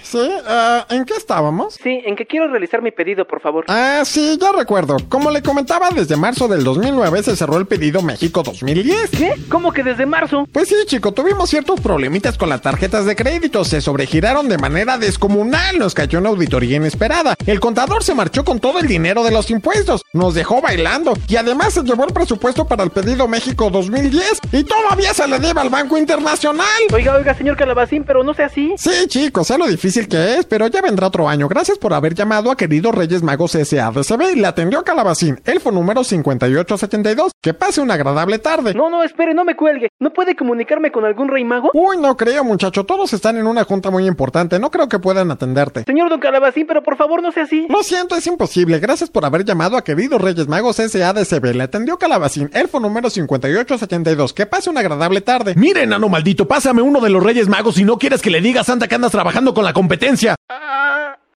Sí, 0.10 0.30
ah, 0.48 0.86
¿en 0.90 1.04
qué 1.04 1.16
estábamos? 1.16 1.74
Sí, 1.84 2.02
en 2.06 2.16
que 2.16 2.26
quiero 2.26 2.48
realizar 2.48 2.82
mi 2.82 2.92
pedido, 2.92 3.28
por 3.28 3.42
favor. 3.42 3.66
Ah, 3.68 4.04
sí, 4.06 4.38
ya 4.40 4.54
recuerdo. 4.54 4.96
Como 5.10 5.30
le 5.32 5.42
comentaba, 5.42 5.90
desde 5.90 6.16
marzo 6.16 6.48
del 6.48 6.64
2009 6.64 7.24
se 7.24 7.36
cerró 7.36 7.58
el 7.58 7.66
pedido 7.66 8.02
México 8.02 8.42
2010. 8.42 9.10
¿Qué? 9.12 9.34
¿Cómo 9.50 9.74
que 9.74 9.84
desde 9.84 10.06
marzo? 10.06 10.48
Pues 10.54 10.70
sí, 10.70 10.76
chico, 10.86 11.12
tuvimos 11.12 11.50
ciertos 11.50 11.82
problemitas 11.82 12.38
con 12.38 12.48
las 12.48 12.62
tarjetas 12.62 13.06
de 13.06 13.18
crédito. 13.18 13.66
Se 13.66 13.82
sobregiraron 13.82 14.48
de 14.48 14.58
manera 14.58 14.98
descomunal. 14.98 15.78
Nos 15.78 15.94
cayó 15.94 16.20
una 16.20 16.30
auditoría 16.30 16.78
inesperada. 16.78 17.36
El 17.46 17.60
contador 17.60 18.02
se 18.02 18.16
marchó 18.16 18.46
con 18.46 18.62
todo 18.62 18.80
el 18.80 18.88
dinero 18.88 19.26
de 19.26 19.32
los 19.32 19.52
impuestos. 19.52 20.04
Nos 20.14 20.34
dejó 20.36 20.62
bailando. 20.62 21.18
Y 21.28 21.36
además 21.36 21.74
se 21.74 21.84
llevó 21.84 22.06
el 22.06 22.14
presupuesto 22.14 22.66
para 22.66 22.86
el 22.86 22.92
pedido 22.92 23.28
México 23.28 23.70
2010. 23.70 24.40
Y 24.54 24.64
todavía 24.64 25.14
se 25.14 25.28
le 25.28 25.38
debe 25.40 25.60
al 25.60 25.70
Banco 25.70 25.98
Internacional. 25.98 26.66
Oiga, 26.94 27.14
oiga, 27.14 27.34
señor 27.34 27.58
Calabacín, 27.58 28.06
pero 28.06 28.24
no 28.24 28.34
sea 28.34 28.46
así. 28.46 28.74
Sí, 28.78 29.08
chicos, 29.08 29.48
sé 29.48 29.58
lo 29.58 29.68
difícil 29.68 29.97
difícil 29.98 30.08
que 30.08 30.40
es, 30.40 30.46
pero 30.46 30.68
ya 30.68 30.82
vendrá 30.82 31.08
otro 31.08 31.28
año. 31.28 31.48
Gracias 31.48 31.78
por 31.78 31.94
haber 31.94 32.14
llamado 32.14 32.52
a 32.52 32.58
queridos 32.58 32.94
Reyes 32.94 33.24
Magos 33.24 33.52
SADCB 33.52 34.36
y 34.36 34.40
le 34.40 34.48
atendió 34.48 34.84
Calabacín, 34.84 35.40
elfo 35.46 35.72
número 35.72 36.04
5872. 36.04 37.32
Que 37.42 37.54
pase 37.54 37.82
una 37.82 37.96
agradable 37.96 38.40
tarde. 38.40 38.74
No, 38.74 38.90
no, 38.90 39.04
espere, 39.04 39.34
no 39.34 39.46
me 39.46 39.56
cuelgue. 39.56 39.90
¿No 40.00 40.12
puede 40.12 40.36
comunicarme 40.36 40.92
con 40.92 41.06
algún 41.06 41.30
rey 41.30 41.44
mago? 41.44 41.72
Uy, 41.74 41.98
no 41.98 42.16
creo, 42.18 42.44
muchacho. 42.44 42.86
Todos 42.86 43.14
están 43.14 43.38
en 43.38 43.48
una 43.48 43.64
junta 43.64 43.90
muy 43.90 44.06
importante. 44.06 44.60
No 44.60 44.70
creo 44.70 44.88
que 44.88 45.00
puedan 45.00 45.32
atenderte. 45.32 45.84
Señor 45.86 46.10
Don 46.10 46.20
Calabacín, 46.20 46.68
pero 46.68 46.84
por 46.84 46.98
favor 46.98 47.22
no 47.22 47.32
sea 47.32 47.44
así. 47.44 47.66
Lo 47.70 47.84
siento, 47.84 48.16
es 48.16 48.28
imposible. 48.28 48.80
Gracias 48.80 49.10
por 49.10 49.26
haber 49.26 49.46
llamado 49.46 49.78
a 49.78 49.84
queridos 49.84 50.22
Reyes 50.22 50.48
Magos 50.48 50.78
SADCB. 50.78 51.56
Le 51.56 51.64
atendió 51.64 51.98
Calabacín, 51.98 52.50
elfo 52.54 52.80
número 52.80 53.10
5872. 53.10 54.34
Que 54.34 54.46
pase 54.46 54.70
una 54.70 54.82
agradable 54.82 55.22
tarde. 55.22 55.54
Mire, 55.56 55.84
enano 55.84 56.10
maldito, 56.10 56.48
pásame 56.48 56.82
uno 56.82 57.00
de 57.00 57.10
los 57.10 57.24
Reyes 57.24 57.48
Magos 57.48 57.76
si 57.76 57.84
no 57.84 57.98
quieres 57.98 58.22
que 58.22 58.30
le 58.30 58.42
diga 58.42 58.62
a 58.62 58.64
Santa 58.64 58.88
que 58.88 58.96
andas 58.96 59.12
trabajando 59.12 59.54
con 59.54 59.64
la 59.64 59.74
competencia. 59.88 60.36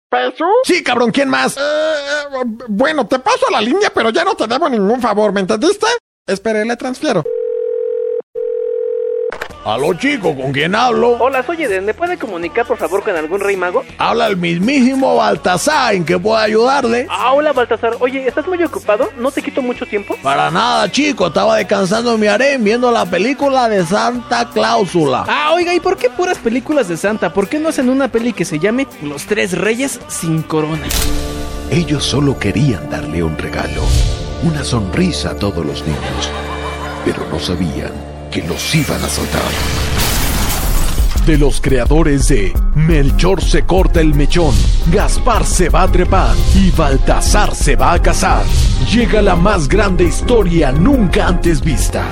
¿Peso? 0.10 0.46
Sí, 0.66 0.84
cabrón, 0.84 1.12
¿quién 1.12 1.30
más? 1.30 1.56
Eh, 1.56 1.60
eh, 1.62 2.46
bueno, 2.68 3.08
te 3.08 3.18
paso 3.20 3.48
a 3.48 3.52
la 3.52 3.62
línea, 3.62 3.90
pero 3.94 4.10
ya 4.10 4.26
no 4.26 4.36
te 4.36 4.46
debo 4.46 4.68
ningún 4.68 5.00
favor, 5.00 5.32
¿me 5.32 5.40
entendiste? 5.40 5.88
Espere, 6.28 6.66
le 6.66 6.76
transfiero. 6.76 7.24
Aló, 9.64 9.94
chico, 9.94 10.36
¿con 10.36 10.52
quién 10.52 10.74
hablo? 10.74 11.18
Hola, 11.20 11.44
soy 11.44 11.62
Eden. 11.62 11.86
¿Me 11.86 11.94
puede 11.94 12.18
comunicar 12.18 12.66
por 12.66 12.78
favor 12.78 13.04
con 13.04 13.16
algún 13.16 13.40
rey 13.40 13.56
mago? 13.56 13.84
Habla 14.00 14.26
el 14.26 14.38
mismísimo 14.38 15.16
Baltasar, 15.16 15.94
¿en 15.94 16.04
qué 16.04 16.18
puedo 16.18 16.36
ayudarle? 16.38 17.06
Ah, 17.12 17.34
hola 17.34 17.54
Baltasar. 17.54 17.98
Oye, 18.00 18.28
¿estás 18.28 18.48
muy 18.48 18.62
ocupado? 18.64 19.10
¿No 19.18 19.30
te 19.30 19.44
quito 19.44 19.62
mucho 19.62 19.86
tiempo? 19.86 20.16
Para 20.24 20.50
nada, 20.50 20.92
chico, 20.92 21.28
estaba 21.28 21.58
descansando 21.58 22.16
en 22.16 22.20
mi 22.20 22.26
harén 22.26 22.64
viendo 22.64 22.92
la 22.92 23.06
película 23.06 23.70
de 23.70 23.86
Santa 23.86 24.50
Cláusula. 24.50 25.26
Ah, 25.28 25.52
oiga, 25.54 25.76
¿y 25.76 25.80
por 25.80 25.96
qué 25.96 26.10
puras 26.10 26.40
películas 26.40 26.88
de 26.88 26.98
Santa? 26.98 27.32
¿Por 27.32 27.48
qué 27.48 27.60
no 27.60 27.70
hacen 27.70 27.90
una 27.90 28.08
peli 28.08 28.34
que 28.34 28.46
se 28.46 28.58
llame 28.58 28.88
Los 29.04 29.26
Tres 29.28 29.56
Reyes 29.56 30.00
sin 30.08 30.42
Corona? 30.42 30.88
Ellos 31.70 32.04
solo 32.04 32.40
querían 32.40 32.90
darle 32.90 33.22
un 33.22 33.38
regalo, 33.38 33.84
una 34.42 34.64
sonrisa 34.64 35.32
a 35.32 35.36
todos 35.36 35.64
los 35.64 35.84
niños, 35.86 36.32
pero 37.06 37.28
no 37.32 37.40
sabían 37.40 38.11
que 38.32 38.42
los 38.44 38.74
iban 38.74 39.04
a 39.04 39.10
soltar. 39.10 39.42
De 41.26 41.38
los 41.38 41.62
creadores 41.62 42.30
de 42.30 42.52
Melchor 42.74 43.44
se 43.44 43.64
corta 43.64 44.02
el 44.02 44.16
mechón, 44.16 44.56
Gaspar 44.92 45.46
se 45.46 45.70
va 45.70 45.84
a 45.84 45.92
trepar 45.92 46.36
y 46.56 46.72
Baltasar 46.72 47.54
se 47.54 47.76
va 47.76 47.94
a 47.94 48.02
casar. 48.02 48.44
Llega 48.92 49.22
la 49.22 49.36
más 49.36 49.68
grande 49.68 50.06
historia 50.06 50.72
nunca 50.72 51.28
antes 51.28 51.62
vista. 51.62 52.06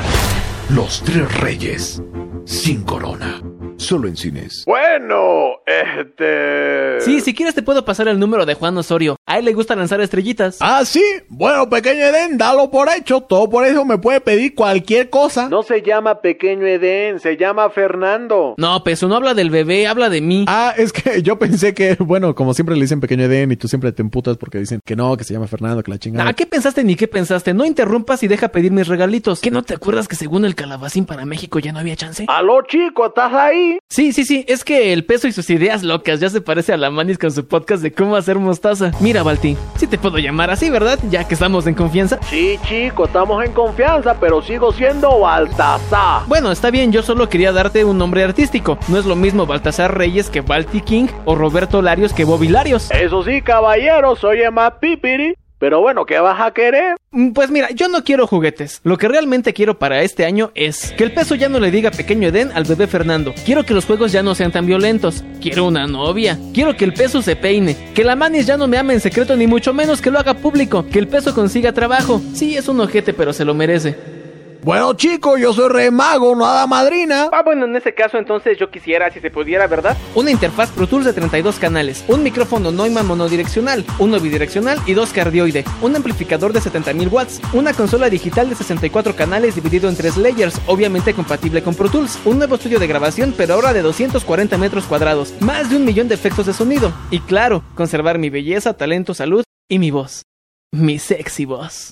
Los 0.69 1.01
tres 1.01 1.33
reyes 1.39 2.03
sin 2.45 2.83
corona. 2.83 3.41
Solo 3.79 4.09
en 4.09 4.17
cines. 4.17 4.65
Bueno, 4.65 5.61
este... 5.65 6.99
Sí, 6.99 7.21
si 7.21 7.33
quieres 7.33 7.55
te 7.55 7.63
puedo 7.63 7.85
pasar 7.85 8.09
el 8.09 8.19
número 8.19 8.45
de 8.45 8.53
Juan 8.53 8.77
Osorio. 8.77 9.15
A 9.25 9.39
él 9.39 9.45
le 9.45 9.53
gusta 9.53 9.73
lanzar 9.73 10.01
estrellitas. 10.01 10.57
Ah, 10.59 10.83
sí. 10.83 11.01
Bueno, 11.29 11.69
pequeño 11.69 12.03
Edén, 12.03 12.37
dalo 12.37 12.69
por 12.69 12.89
hecho. 12.89 13.21
Todo 13.21 13.49
por 13.49 13.65
eso 13.65 13.85
me 13.85 13.97
puede 13.97 14.19
pedir 14.19 14.53
cualquier 14.53 15.09
cosa. 15.09 15.47
No 15.47 15.63
se 15.63 15.81
llama 15.81 16.19
Pequeño 16.19 16.67
Edén, 16.67 17.21
se 17.21 17.37
llama 17.37 17.69
Fernando. 17.69 18.53
No, 18.57 18.83
Peso, 18.83 19.07
no 19.07 19.15
habla 19.15 19.33
del 19.33 19.49
bebé, 19.49 19.87
habla 19.87 20.09
de 20.09 20.19
mí. 20.19 20.43
Ah, 20.49 20.73
es 20.77 20.91
que 20.91 21.21
yo 21.21 21.39
pensé 21.39 21.73
que, 21.73 21.95
bueno, 21.99 22.35
como 22.35 22.53
siempre 22.53 22.75
le 22.75 22.81
dicen 22.81 22.99
pequeño 22.99 23.23
Edén 23.23 23.53
y 23.53 23.55
tú 23.55 23.69
siempre 23.69 23.93
te 23.93 24.01
emputas 24.01 24.35
porque 24.35 24.59
dicen 24.59 24.81
que 24.85 24.97
no, 24.97 25.15
que 25.15 25.23
se 25.23 25.33
llama 25.33 25.47
Fernando, 25.47 25.81
que 25.83 25.91
la 25.91 25.99
chingada. 25.99 26.29
Ah, 26.29 26.33
¿qué 26.33 26.45
pensaste 26.45 26.83
ni 26.83 26.95
qué 26.95 27.07
pensaste? 27.07 27.53
No 27.53 27.63
interrumpas 27.65 28.23
y 28.23 28.27
deja 28.27 28.49
pedir 28.49 28.73
mis 28.73 28.89
regalitos. 28.89 29.39
¿Qué 29.39 29.51
no 29.51 29.63
te 29.63 29.73
acuerdas 29.73 30.09
que 30.09 30.17
según 30.17 30.43
el 30.43 30.55
calabacín 30.55 31.05
para 31.05 31.25
México 31.25 31.59
ya 31.59 31.71
no 31.71 31.79
había 31.79 31.95
chance? 31.95 32.25
Aló, 32.27 32.61
chico, 32.63 33.07
¿estás 33.07 33.33
ahí? 33.33 33.68
Sí, 33.89 34.13
sí, 34.13 34.23
sí, 34.23 34.45
es 34.47 34.63
que 34.63 34.93
el 34.93 35.05
peso 35.05 35.27
y 35.27 35.31
sus 35.31 35.49
ideas 35.49 35.83
locas 35.83 36.19
ya 36.19 36.29
se 36.29 36.41
parece 36.41 36.73
a 36.73 36.77
la 36.77 36.89
Manis 36.89 37.17
con 37.17 37.31
su 37.31 37.47
podcast 37.47 37.81
de 37.83 37.91
cómo 37.91 38.15
hacer 38.15 38.37
mostaza. 38.37 38.91
Mira, 38.99 39.23
Balti, 39.23 39.57
sí 39.77 39.87
te 39.87 39.97
puedo 39.97 40.17
llamar 40.17 40.49
así, 40.51 40.69
¿verdad? 40.69 40.99
Ya 41.09 41.27
que 41.27 41.33
estamos 41.33 41.67
en 41.67 41.73
confianza. 41.73 42.19
Sí, 42.23 42.59
chico, 42.65 43.05
estamos 43.05 43.43
en 43.43 43.51
confianza, 43.51 44.15
pero 44.19 44.41
sigo 44.41 44.71
siendo 44.71 45.19
Baltasar. 45.19 46.23
Bueno, 46.27 46.51
está 46.51 46.69
bien, 46.71 46.91
yo 46.91 47.01
solo 47.03 47.29
quería 47.29 47.51
darte 47.51 47.83
un 47.83 47.97
nombre 47.97 48.23
artístico. 48.23 48.77
No 48.87 48.97
es 48.97 49.05
lo 49.05 49.15
mismo 49.15 49.45
Baltasar 49.45 49.97
Reyes 49.97 50.29
que 50.29 50.41
Balti 50.41 50.81
King 50.81 51.07
o 51.25 51.35
Roberto 51.35 51.81
Larios 51.81 52.13
que 52.13 52.25
Bobby 52.25 52.47
Larios. 52.47 52.89
Eso 52.91 53.23
sí, 53.23 53.41
caballero, 53.41 54.15
soy 54.15 54.41
Emma 54.41 54.79
Pipiri. 54.79 55.35
Pero 55.59 55.81
bueno, 55.81 56.05
¿qué 56.05 56.17
vas 56.19 56.39
a 56.39 56.51
querer? 56.53 56.95
Mm, 57.11 57.31
Pues 57.33 57.51
mira, 57.51 57.69
yo 57.71 57.89
no 57.89 58.03
quiero 58.03 58.25
juguetes. 58.27 58.79
Lo 58.83 58.97
que 58.97 59.09
realmente 59.09 59.53
quiero 59.53 59.77
para 59.77 60.01
este 60.03 60.23
año 60.25 60.51
es 60.55 60.93
que 60.97 61.03
el 61.03 61.13
peso 61.13 61.35
ya 61.35 61.49
no 61.49 61.59
le 61.59 61.69
diga 61.69 61.91
pequeño 61.91 62.29
Edén 62.29 62.51
al 62.55 62.63
bebé 62.63 62.87
Fernando. 62.87 63.33
Quiero 63.45 63.65
que 63.65 63.73
los 63.73 63.85
juegos 63.85 64.11
ya 64.13 64.23
no 64.23 64.35
sean 64.35 64.51
tan 64.53 64.65
violentos. 64.65 65.23
Quiero 65.41 65.65
una 65.65 65.85
novia. 65.85 66.39
Quiero 66.53 66.77
que 66.77 66.85
el 66.85 66.93
peso 66.93 67.21
se 67.21 67.35
peine. 67.35 67.75
Que 67.93 68.05
la 68.05 68.15
manis 68.15 68.45
ya 68.45 68.55
no 68.55 68.67
me 68.67 68.77
ame 68.77 68.93
en 68.93 69.01
secreto 69.01 69.35
ni 69.35 69.47
mucho 69.47 69.73
menos 69.73 70.01
que 70.01 70.11
lo 70.11 70.19
haga 70.19 70.33
público. 70.35 70.85
Que 70.87 70.99
el 70.99 71.07
peso 71.09 71.35
consiga 71.35 71.73
trabajo. 71.73 72.21
Sí, 72.33 72.55
es 72.55 72.67
un 72.69 72.79
ojete, 72.79 73.13
pero 73.13 73.33
se 73.33 73.43
lo 73.43 73.53
merece. 73.53 74.18
Bueno, 74.61 74.93
chico, 74.93 75.37
yo 75.37 75.53
soy 75.53 75.69
rey 75.69 75.89
mago, 75.89 76.35
no 76.35 76.45
hada 76.45 76.67
madrina. 76.67 77.29
Ah, 77.31 77.43
bueno, 77.43 77.65
en 77.65 77.77
ese 77.77 77.93
caso 77.93 78.17
entonces 78.17 78.57
yo 78.57 78.69
quisiera, 78.69 79.09
si 79.09 79.21
se 79.21 79.31
pudiera, 79.31 79.67
¿verdad? 79.67 79.95
Una 80.15 80.31
interfaz 80.31 80.69
Pro 80.71 80.85
Tools 80.85 81.05
de 81.05 81.13
32 81.13 81.59
canales, 81.59 82.03
un 82.09 82.23
micrófono 82.23 82.69
Neumann 82.69 83.07
monodireccional, 83.07 83.85
uno 83.99 84.19
bidireccional 84.19 84.77
y 84.85 84.93
dos 84.93 85.13
cardioide, 85.13 85.63
un 85.81 85.95
amplificador 85.95 86.51
de 86.51 86.59
70.000 86.59 87.09
watts, 87.09 87.41
una 87.53 87.73
consola 87.73 88.09
digital 88.09 88.49
de 88.49 88.55
64 88.55 89.15
canales 89.15 89.55
dividido 89.55 89.87
en 89.87 89.95
tres 89.95 90.17
layers, 90.17 90.59
obviamente 90.67 91.13
compatible 91.13 91.63
con 91.63 91.73
Pro 91.73 91.89
Tools, 91.89 92.19
un 92.25 92.37
nuevo 92.37 92.55
estudio 92.55 92.79
de 92.79 92.87
grabación 92.87 93.33
pero 93.37 93.53
ahora 93.53 93.71
de 93.71 93.81
240 93.81 94.57
metros 94.57 94.85
cuadrados, 94.85 95.33
más 95.39 95.69
de 95.69 95.77
un 95.77 95.85
millón 95.85 96.09
de 96.09 96.15
efectos 96.15 96.45
de 96.45 96.53
sonido, 96.53 96.91
y 97.11 97.21
claro, 97.21 97.63
conservar 97.75 98.17
mi 98.17 98.29
belleza, 98.29 98.73
talento, 98.73 99.13
salud 99.13 99.43
y 99.69 99.79
mi 99.79 99.89
voz. 99.89 100.23
Mi 100.71 100.99
sexy 100.99 101.45
voz. 101.45 101.91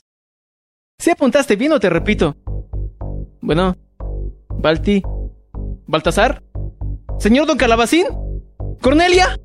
Si 1.00 1.12
apuntaste 1.12 1.56
bien 1.56 1.72
o 1.72 1.80
te 1.80 1.90
repito. 1.90 2.36
Bueno, 3.42 3.76
Balti, 4.50 5.04
Baltasar, 5.86 6.42
señor 7.20 7.48
Don 7.48 7.58
Calabacín, 7.58 8.08
Cornelia, 8.82 9.38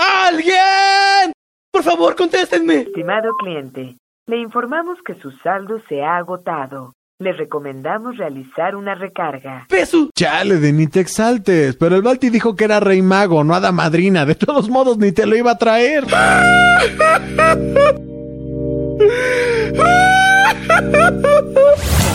¡Alguien! 0.00 1.32
Por 1.70 1.82
favor, 1.82 2.16
contéstenme. 2.16 2.76
Estimado 2.76 3.34
cliente, 3.38 3.96
le 4.26 4.38
informamos 4.38 4.98
que 5.04 5.14
su 5.14 5.30
saldo 5.30 5.80
se 5.88 6.02
ha 6.02 6.16
agotado. 6.16 6.94
Le 7.18 7.34
recomendamos 7.34 8.16
realizar 8.16 8.76
una 8.76 8.94
recarga. 8.94 9.66
¡Pesu! 9.68 10.08
Chale, 10.16 10.56
de 10.56 10.72
ni 10.72 10.86
te 10.86 11.00
exaltes. 11.00 11.76
Pero 11.76 11.96
el 11.96 12.02
Balti 12.02 12.30
dijo 12.30 12.56
que 12.56 12.64
era 12.64 12.80
rey 12.80 13.02
mago, 13.02 13.44
no 13.44 13.54
hada 13.54 13.72
madrina. 13.72 14.24
De 14.24 14.34
todos 14.34 14.70
modos, 14.70 14.96
ni 14.96 15.12
te 15.12 15.26
lo 15.26 15.36
iba 15.36 15.50
a 15.50 15.58
traer. 15.58 16.06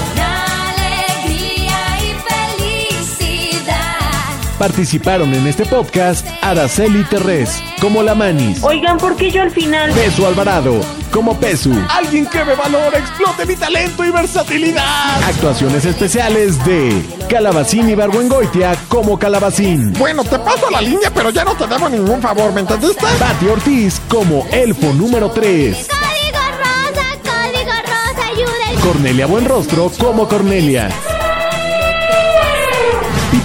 Participaron 4.57 5.33
en 5.33 5.47
este 5.47 5.65
podcast 5.65 6.25
Araceli 6.41 7.03
Terrés, 7.03 7.61
como 7.81 8.01
la 8.01 8.15
Manis. 8.15 8.63
Oigan, 8.63 8.97
¿por 8.97 9.17
qué 9.17 9.29
yo 9.29 9.41
al 9.41 9.51
final? 9.51 9.91
Pesu 9.91 10.25
Alvarado, 10.25 10.79
como 11.11 11.37
Pesu. 11.37 11.73
Alguien 11.89 12.25
que 12.25 12.43
me 12.45 12.55
valore, 12.55 12.99
explote 12.99 13.45
mi 13.45 13.55
talento 13.57 14.05
y 14.05 14.11
versatilidad. 14.11 15.21
Actuaciones 15.23 15.83
especiales 15.83 16.63
de 16.63 17.03
Calabacín 17.29 17.89
y 17.89 17.95
Barbuengoitia 17.95 18.77
como 18.87 19.19
Calabacín. 19.19 19.91
Bueno, 19.93 20.23
te 20.23 20.39
paso 20.39 20.69
a 20.69 20.71
la 20.71 20.81
línea, 20.81 21.11
pero 21.13 21.31
ya 21.31 21.43
no 21.43 21.55
te 21.55 21.67
debo 21.67 21.89
ningún 21.89 22.21
favor, 22.21 22.53
¿me 22.53 22.61
entendiste? 22.61 23.05
Pati 23.19 23.47
Ortiz 23.47 24.01
como 24.07 24.47
Elfo 24.51 24.93
número 24.93 25.31
3. 25.31 25.87
Código 25.89 26.39
rosa, 26.59 27.05
código 27.23 27.71
rosa, 27.71 28.27
ayuda. 28.29 28.81
Cornelia 28.81 29.25
Buenrostro 29.25 29.91
como 29.99 30.29
Cornelia. 30.29 30.89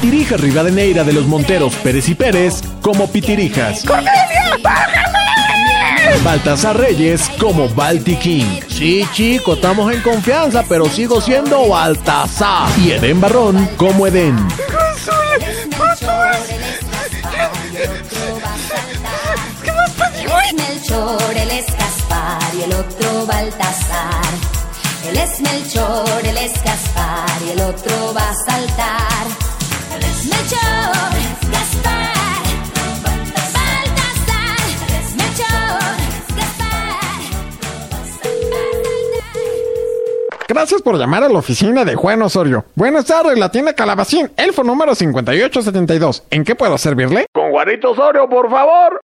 Pitirija 0.01 0.39
Rivadeneira 0.39 1.05
de 1.05 1.13
los 1.13 1.27
Monteros 1.27 1.75
Pérez 1.75 2.09
y 2.09 2.15
Pérez 2.15 2.63
como 2.81 3.07
Pitirijas. 3.09 3.85
¡Cornelia, 3.85 4.57
bájame! 4.63 6.19
Baltasar 6.25 6.79
Reyes 6.79 7.31
como 7.39 7.69
Balti 7.69 8.17
King. 8.17 8.61
Sí, 8.67 9.07
chico, 9.13 9.53
estamos 9.53 9.93
en 9.93 10.01
confianza, 10.01 10.65
pero 10.67 10.87
sigo 10.89 11.21
siendo 11.21 11.69
Baltasar. 11.69 12.71
Y 12.79 12.93
Edén 12.93 13.21
Barrón 13.21 13.69
como 13.77 14.07
Edén. 14.07 14.39
¿Qué 19.63 19.73
más 19.73 19.91
pedió? 19.91 20.31
Él 20.31 20.47
es 20.49 20.55
Melchor, 20.55 21.37
él 21.37 21.51
es 21.51 21.67
Gaspar 21.77 22.55
y 22.59 22.63
el 22.63 22.73
otro 22.73 23.27
Baltasar. 23.27 24.25
Él 25.11 25.19
es 25.19 25.41
Melchor, 25.41 26.25
él 26.25 26.39
es 26.39 26.53
Gaspar 26.65 27.43
y 27.47 27.51
el 27.51 27.61
otro 27.61 28.15
va 28.15 28.31
a 28.31 28.35
saltar. 28.51 29.40
Gracias 40.51 40.83
por 40.83 40.99
llamar 40.99 41.23
a 41.23 41.29
la 41.29 41.39
oficina 41.39 41.85
de 41.85 41.95
Juan 41.95 42.21
Osorio. 42.23 42.65
Buenas 42.75 43.07
tardes, 43.07 43.39
la 43.39 43.53
tienda 43.53 43.73
Calabacín, 43.73 44.31
elfo 44.37 44.65
número 44.65 44.97
5872. 44.97 46.25
¿En 46.29 46.43
qué 46.45 46.57
puedo 46.57 46.77
servirle? 46.77 47.27
Con 47.33 47.53
Juanito 47.53 47.93
Osorio, 47.93 48.29
por 48.29 48.51
favor. 48.51 49.01